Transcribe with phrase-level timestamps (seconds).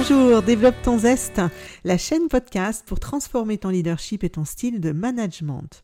[0.00, 1.42] Bonjour, développe ton zeste,
[1.82, 5.82] la chaîne podcast pour transformer ton leadership et ton style de management.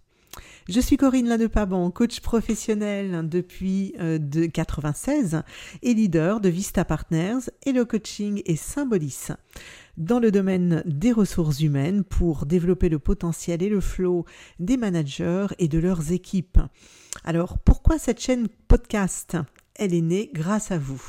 [0.69, 5.43] Je suis Corinne Lanepaban, coach professionnel depuis euh, de 96
[5.83, 9.33] et leader de Vista Partners le coaching et Symbolis
[9.97, 14.27] dans le domaine des ressources humaines pour développer le potentiel et le flow
[14.61, 16.61] des managers et de leurs équipes.
[17.25, 19.37] Alors pourquoi cette chaîne podcast?
[19.75, 21.03] Elle est née grâce à vous.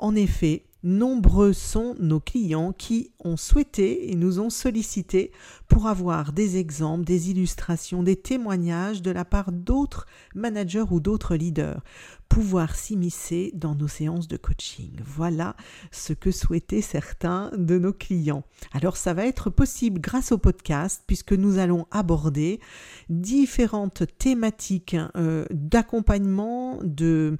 [0.00, 5.32] En effet, nombreux sont nos clients qui ont souhaité et nous ont sollicité
[5.66, 11.34] pour avoir des exemples, des illustrations, des témoignages de la part d'autres managers ou d'autres
[11.34, 11.82] leaders,
[12.28, 14.92] pouvoir s'immiscer dans nos séances de coaching.
[15.04, 15.56] Voilà
[15.90, 18.44] ce que souhaitaient certains de nos clients.
[18.72, 22.60] Alors ça va être possible grâce au podcast puisque nous allons aborder
[23.08, 27.38] différentes thématiques euh, d'accompagnement, de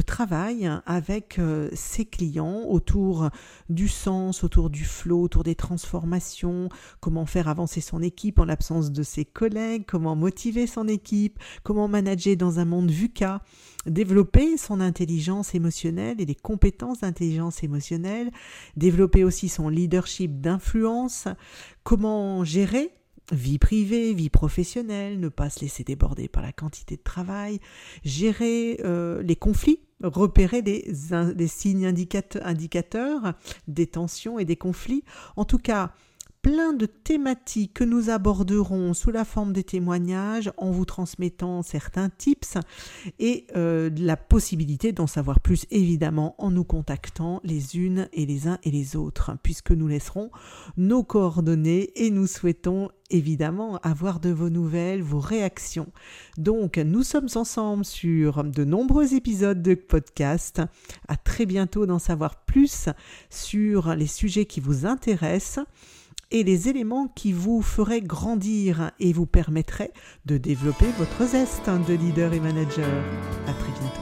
[0.00, 3.30] travail avec euh, ses clients autour
[3.68, 6.68] du sens, autour du flow, autour des transformations,
[7.00, 11.88] comment faire avancer son équipe en l'absence de ses collègues, comment motiver son équipe, comment
[11.88, 13.42] manager dans un monde VUCA,
[13.88, 18.30] développer son intelligence émotionnelle et les compétences d'intelligence émotionnelle,
[18.76, 21.28] développer aussi son leadership d'influence,
[21.82, 22.92] comment gérer
[23.32, 27.60] vie privée, vie professionnelle, ne pas se laisser déborder par la quantité de travail,
[28.04, 33.34] gérer euh, les conflits, repérer les, signes indicateurs
[33.66, 35.04] des tensions et des conflits.
[35.36, 35.92] En tout cas,
[36.48, 42.08] plein de thématiques que nous aborderons sous la forme des témoignages en vous transmettant certains
[42.08, 42.54] tips
[43.18, 48.48] et euh, la possibilité d'en savoir plus évidemment en nous contactant les unes et les
[48.48, 50.30] uns et les autres puisque nous laisserons
[50.78, 55.92] nos coordonnées et nous souhaitons évidemment avoir de vos nouvelles, vos réactions.
[56.38, 60.62] Donc nous sommes ensemble sur de nombreux épisodes de podcast.
[61.08, 62.88] À très bientôt d'en savoir plus
[63.28, 65.66] sur les sujets qui vous intéressent
[66.30, 69.92] et les éléments qui vous feraient grandir et vous permettraient
[70.26, 72.88] de développer votre zeste de leader et manager.
[73.46, 73.97] À très bientôt.